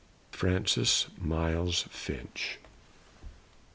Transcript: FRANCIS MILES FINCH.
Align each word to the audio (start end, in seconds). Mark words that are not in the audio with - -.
FRANCIS 0.31 1.09
MILES 1.19 1.83
FINCH. 1.91 2.57